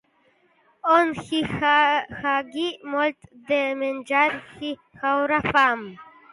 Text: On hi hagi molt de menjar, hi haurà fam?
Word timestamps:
On 0.93 1.11
hi 1.25 1.41
hagi 2.23 2.65
molt 2.95 3.31
de 3.53 3.61
menjar, 3.85 4.27
hi 4.57 4.75
haurà 5.05 5.43
fam? 5.55 5.89